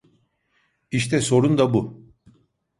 [0.91, 2.11] İşte sorun da bu.